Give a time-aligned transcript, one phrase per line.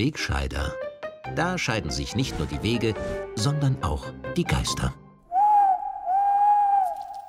[0.00, 0.72] Wegscheider.
[1.36, 2.94] Da scheiden sich nicht nur die Wege,
[3.36, 4.94] sondern auch die Geister.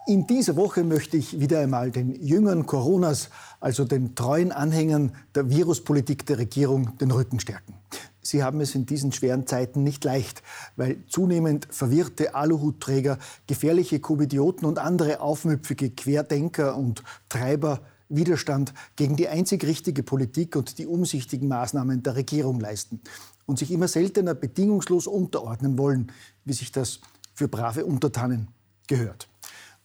[0.07, 3.29] In dieser Woche möchte ich wieder einmal den Jüngern Coronas,
[3.59, 7.75] also den treuen Anhängern der Viruspolitik der Regierung, den Rücken stärken.
[8.21, 10.41] Sie haben es in diesen schweren Zeiten nicht leicht,
[10.77, 17.81] weil zunehmend verwirrte Aluhutträger, gefährliche Covidioten und andere aufmüpfige Querdenker und Treiber
[18.15, 23.01] Widerstand gegen die einzig richtige Politik und die umsichtigen Maßnahmen der Regierung leisten
[23.45, 26.11] und sich immer seltener bedingungslos unterordnen wollen,
[26.45, 26.99] wie sich das
[27.33, 28.49] für brave Untertanen
[28.87, 29.27] gehört.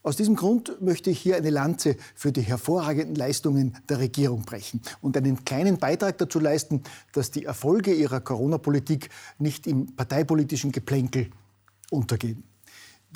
[0.03, 4.81] Aus diesem Grund möchte ich hier eine Lanze für die hervorragenden Leistungen der Regierung brechen
[5.01, 11.31] und einen kleinen Beitrag dazu leisten, dass die Erfolge ihrer Corona-Politik nicht im parteipolitischen Geplänkel
[11.91, 12.45] untergehen.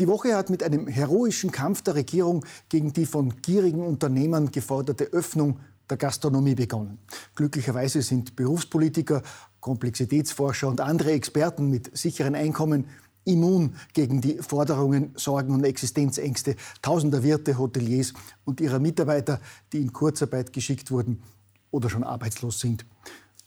[0.01, 5.05] Die Woche hat mit einem heroischen Kampf der Regierung gegen die von gierigen Unternehmern geforderte
[5.13, 6.97] Öffnung der Gastronomie begonnen.
[7.35, 9.23] Glücklicherweise sind Berufspolitiker,
[9.61, 12.87] Komplexitätsforscher und andere Experten mit sicheren Einkommen
[13.27, 18.15] immun gegen die Forderungen, Sorgen und Existenzängste tausender Wirte, Hoteliers
[18.47, 19.39] und ihrer Mitarbeiter,
[19.75, 21.23] die in Kurzarbeit geschickt wurden
[21.71, 22.87] oder schon arbeitslos sind.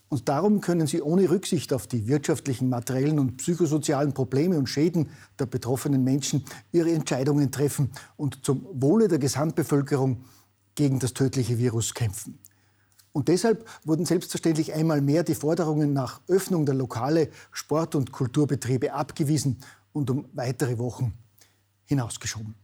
[0.08, 5.08] Und darum können sie ohne Rücksicht auf die wirtschaftlichen, materiellen und psychosozialen Probleme und Schäden
[5.38, 10.24] der betroffenen Menschen ihre Entscheidungen treffen und zum Wohle der Gesamtbevölkerung
[10.74, 12.38] gegen das tödliche Virus kämpfen.
[13.12, 18.92] Und deshalb wurden selbstverständlich einmal mehr die Forderungen nach Öffnung der Lokale, Sport- und Kulturbetriebe
[18.92, 19.58] abgewiesen
[19.92, 21.14] und um weitere Wochen
[21.84, 22.56] hinausgeschoben.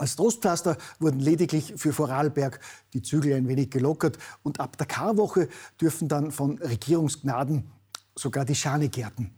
[0.00, 2.58] Als Trostpflaster wurden lediglich für Vorarlberg
[2.94, 5.46] die Zügel ein wenig gelockert und ab der Karwoche
[5.78, 7.70] dürfen dann von Regierungsgnaden
[8.16, 9.30] sogar die Schanegärten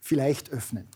[0.00, 0.88] vielleicht öffnen.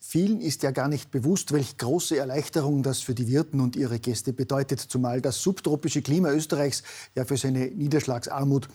[0.00, 3.98] Vielen ist ja gar nicht bewusst, welch große Erleichterung das für die Wirten und ihre
[3.98, 6.84] Gäste bedeutet, zumal das subtropische Klima Österreichs
[7.16, 8.68] ja für seine Niederschlagsarmut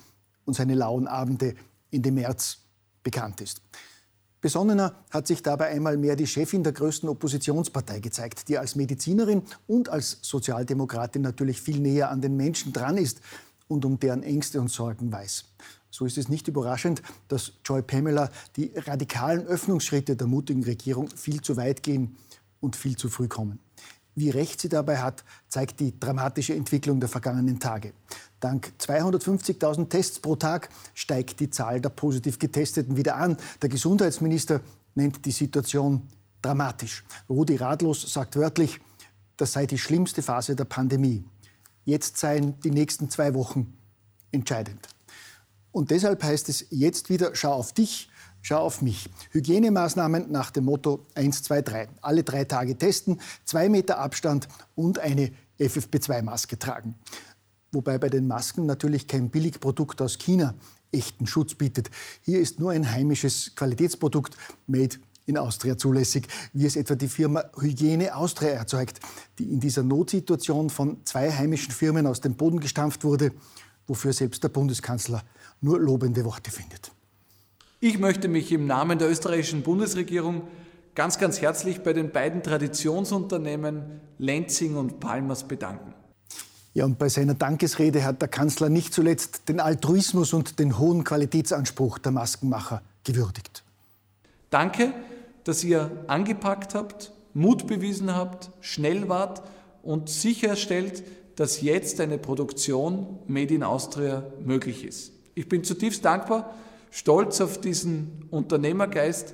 [0.44, 1.56] und seine lauen Abende
[1.90, 2.58] in dem März
[3.02, 3.62] bekannt ist.
[4.44, 9.44] Besonnener hat sich dabei einmal mehr die Chefin der größten Oppositionspartei gezeigt, die als Medizinerin
[9.68, 13.22] und als Sozialdemokratin natürlich viel näher an den Menschen dran ist
[13.70, 15.46] und um deren Ängste und Sorgen weiß.
[15.90, 21.40] So ist es nicht überraschend, dass Joy Pamela die radikalen Öffnungsschritte der mutigen Regierung viel
[21.40, 22.18] zu weit gehen
[22.60, 23.60] und viel zu früh kommen.
[24.16, 27.94] Wie recht sie dabei hat, zeigt die dramatische Entwicklung der vergangenen Tage.
[28.40, 33.38] Dank 250.000 Tests pro Tag steigt die Zahl der positiv Getesteten wieder an.
[33.62, 34.62] Der Gesundheitsminister
[34.96, 36.08] nennt die Situation
[36.42, 37.04] dramatisch.
[37.30, 38.80] Rudi Radlos sagt wörtlich,
[39.38, 41.24] das sei die schlimmste Phase der Pandemie.
[41.86, 43.74] Jetzt seien die nächsten zwei Wochen
[44.32, 44.88] entscheidend.
[45.72, 48.10] Und deshalb heißt es jetzt wieder, schau auf dich,
[48.44, 49.10] schau auf mich.
[49.32, 51.90] Hygienemaßnahmen nach dem Motto 1, 2, 3.
[52.02, 56.94] Alle drei Tage testen, zwei Meter Abstand und eine FFP2-Maske tragen.
[57.72, 60.54] Wobei bei den Masken natürlich kein Billigprodukt aus China
[60.92, 61.90] echten Schutz bietet.
[62.22, 64.38] Hier ist nur ein heimisches Qualitätsprodukt,
[64.68, 69.00] made in Austria zulässig, wie es etwa die Firma Hygiene Austria erzeugt,
[69.40, 73.32] die in dieser Notsituation von zwei heimischen Firmen aus dem Boden gestampft wurde,
[73.88, 75.24] wofür selbst der Bundeskanzler
[75.62, 76.93] nur lobende Worte findet.
[77.86, 80.44] Ich möchte mich im Namen der österreichischen Bundesregierung
[80.96, 85.94] ganz, ganz herzlich bei den beiden Traditionsunternehmen Lenzing und Palmers bedanken.
[86.74, 91.04] Ja, und bei seiner Dankesrede hat der Kanzler nicht zuletzt den Altruismus und den hohen
[91.04, 93.66] Qualitätsanspruch der Maskenmacher gewürdigt.
[94.50, 94.94] Danke,
[95.44, 99.44] dass ihr angepackt habt, Mut bewiesen habt, schnell wart
[99.82, 101.04] und sicherstellt,
[101.36, 105.12] dass jetzt eine Produktion Made in Austria möglich ist.
[105.36, 106.54] Ich bin zutiefst dankbar,
[106.94, 109.34] stolz auf diesen Unternehmergeist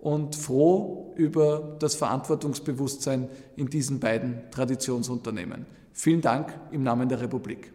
[0.00, 5.66] und froh über das Verantwortungsbewusstsein in diesen beiden Traditionsunternehmen.
[5.92, 7.72] Vielen Dank im Namen der Republik.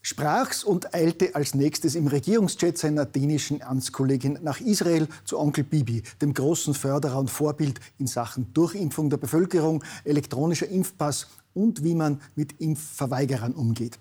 [0.00, 6.04] Sprach's und eilte als nächstes im Regierungsjet seiner dänischen Amtskollegin nach Israel zu Onkel Bibi,
[6.22, 12.20] dem großen Förderer und Vorbild in Sachen Durchimpfung der Bevölkerung, elektronischer Impfpass und wie man
[12.36, 13.98] mit Impfverweigerern umgeht.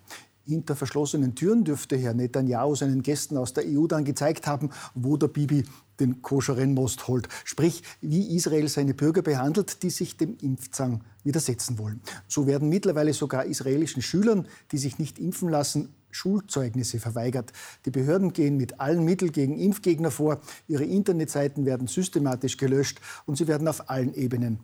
[0.48, 5.18] Hinter verschlossenen Türen dürfte Herr Netanyahu seinen Gästen aus der EU dann gezeigt haben, wo
[5.18, 5.66] der Bibi
[6.00, 7.28] den koscheren Most holt.
[7.44, 12.00] Sprich, wie Israel seine Bürger behandelt, die sich dem Impfzang widersetzen wollen.
[12.30, 17.52] So werden mittlerweile sogar israelischen Schülern, die sich nicht impfen lassen, Schulzeugnisse verweigert.
[17.86, 20.40] Die Behörden gehen mit allen Mitteln gegen Impfgegner vor.
[20.70, 24.60] Ihre Internetseiten werden systematisch gelöscht und sie werden auf allen Ebenen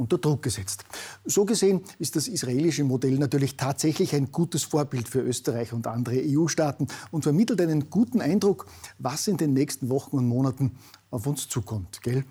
[0.00, 0.84] unter Druck gesetzt.
[1.26, 6.22] So gesehen ist das israelische Modell natürlich tatsächlich ein gutes Vorbild für Österreich und andere
[6.24, 8.66] EU-Staaten und vermittelt einen guten Eindruck,
[8.98, 10.78] was in den nächsten Wochen und Monaten
[11.10, 12.00] auf uns zukommt.
[12.00, 12.24] Gell?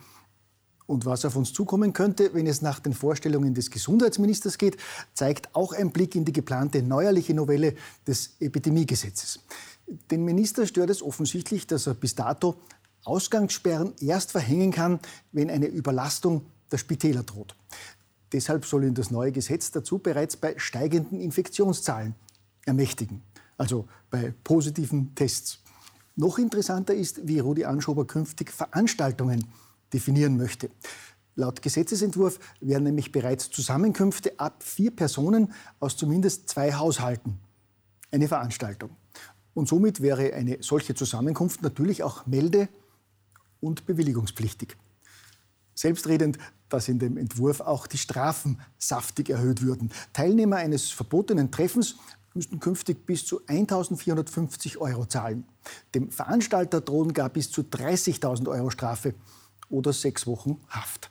[0.88, 4.78] Und was auf uns zukommen könnte, wenn es nach den Vorstellungen des Gesundheitsministers geht,
[5.14, 7.76] zeigt auch ein Blick in die geplante neuerliche Novelle
[8.08, 9.42] des Epidemiegesetzes.
[10.10, 12.56] Den Minister stört es offensichtlich, dass er bis dato
[13.04, 15.00] Ausgangssperren erst verhängen kann,
[15.32, 17.56] wenn eine Überlastung der Spitäler droht.
[18.32, 22.16] Deshalb soll ihn das neue Gesetz dazu bereits bei steigenden Infektionszahlen
[22.66, 23.22] ermächtigen,
[23.58, 25.60] also bei positiven Tests.
[26.16, 29.46] Noch interessanter ist, wie Rudi Anschober künftig Veranstaltungen
[29.94, 30.70] definieren möchte.
[31.36, 37.40] Laut Gesetzesentwurf werden nämlich bereits Zusammenkünfte ab vier Personen aus zumindest zwei Haushalten
[38.12, 38.92] eine Veranstaltung.
[39.54, 42.70] Und somit wäre eine solche Zusammenkunft natürlich auch melde-
[43.62, 44.76] und bewilligungspflichtig.
[45.74, 46.38] Selbstredend,
[46.70, 49.92] dass in dem Entwurf auch die Strafen saftig erhöht würden.
[50.14, 51.96] Teilnehmer eines verbotenen Treffens
[52.34, 55.46] müssten künftig bis zu 1.450 Euro zahlen.
[55.96, 59.16] Dem Veranstalter drohen gar bis zu 30.000 Euro Strafe
[59.70, 61.10] oder sechs Wochen Haft.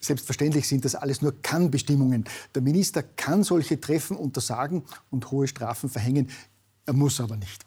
[0.00, 2.24] Selbstverständlich sind das alles nur Kann-Bestimmungen.
[2.54, 6.28] Der Minister kann solche Treffen untersagen und hohe Strafen verhängen.
[6.84, 7.64] Er muss aber nicht.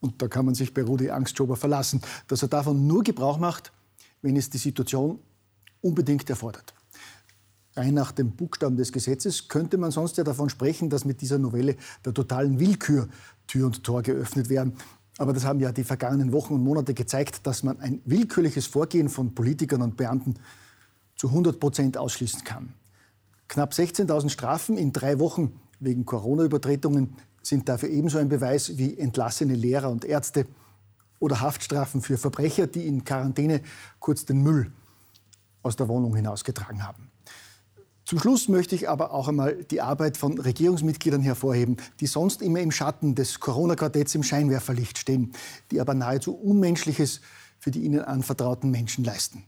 [0.00, 3.72] Und da kann man sich bei Rudi Angstschober verlassen, dass er davon nur Gebrauch macht,
[4.22, 5.18] wenn es die Situation
[5.86, 6.74] unbedingt erfordert.
[7.76, 11.38] Rein nach dem Buchstaben des Gesetzes könnte man sonst ja davon sprechen, dass mit dieser
[11.38, 13.08] Novelle der totalen Willkür
[13.46, 14.74] Tür und Tor geöffnet werden.
[15.18, 19.08] Aber das haben ja die vergangenen Wochen und Monate gezeigt, dass man ein willkürliches Vorgehen
[19.08, 20.34] von Politikern und Beamten
[21.16, 22.72] zu 100 Prozent ausschließen kann.
[23.48, 29.54] Knapp 16.000 Strafen in drei Wochen wegen Corona-Übertretungen sind dafür ebenso ein Beweis wie entlassene
[29.54, 30.46] Lehrer und Ärzte
[31.18, 33.60] oder Haftstrafen für Verbrecher, die in Quarantäne
[34.00, 34.72] kurz den Müll
[35.66, 37.10] aus der Wohnung hinausgetragen haben.
[38.06, 42.60] Zum Schluss möchte ich aber auch einmal die Arbeit von Regierungsmitgliedern hervorheben, die sonst immer
[42.60, 45.32] im Schatten des Corona-Quartetts im Scheinwerferlicht stehen,
[45.72, 47.20] die aber nahezu Unmenschliches
[47.58, 49.42] für die ihnen anvertrauten Menschen leisten.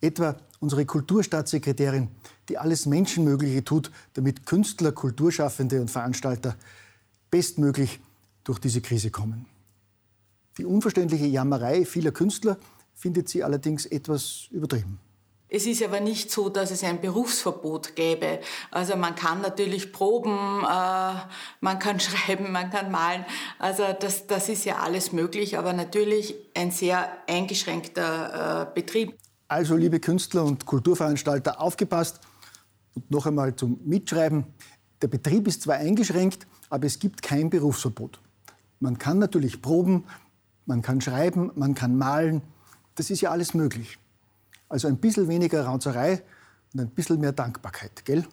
[0.00, 2.08] Etwa unsere Kulturstaatssekretärin,
[2.48, 6.56] die alles Menschenmögliche tut, damit Künstler, Kulturschaffende und Veranstalter
[7.30, 8.00] bestmöglich
[8.42, 9.44] durch diese Krise kommen.
[10.56, 12.56] Die unverständliche Jammerei vieler Künstler
[12.94, 14.98] findet sie allerdings etwas übertrieben.
[15.50, 18.40] Es ist aber nicht so, dass es ein Berufsverbot gäbe.
[18.70, 21.14] Also man kann natürlich proben, äh,
[21.60, 23.24] man kann schreiben, man kann malen.
[23.58, 29.16] Also das, das ist ja alles möglich, aber natürlich ein sehr eingeschränkter äh, Betrieb.
[29.48, 32.20] Also liebe Künstler und Kulturveranstalter, aufgepasst
[32.94, 34.44] und noch einmal zum Mitschreiben.
[35.00, 38.20] Der Betrieb ist zwar eingeschränkt, aber es gibt kein Berufsverbot.
[38.80, 40.04] Man kann natürlich proben,
[40.66, 42.42] man kann schreiben, man kann malen.
[42.96, 43.98] Das ist ja alles möglich.
[44.68, 46.22] Also ein bisschen weniger Raunzerei
[46.74, 48.24] und ein bisschen mehr Dankbarkeit, gell?